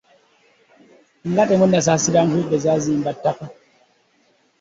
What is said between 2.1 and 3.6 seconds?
nkuyege zazimba ttaka.